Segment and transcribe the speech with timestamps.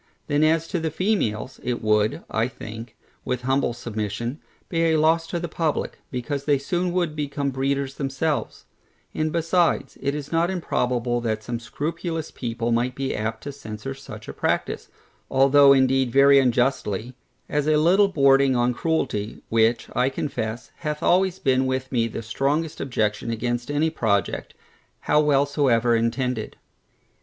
[0.25, 5.27] Then as to the females, it would, I think, with humble submission, be a loss
[5.27, 8.65] to the publick, because they soon would become breeders themselves:
[9.13, 13.93] and besides, it is not improbable that some scrupulous people might be apt to censure
[13.93, 14.87] such a practice,
[15.29, 17.13] (although indeed very unjustly)
[17.47, 22.23] as a little bordering upon cruelty, which, I confess, hath always been with me the
[22.23, 24.55] strongest objection against any project,
[25.01, 26.57] how well soever intended.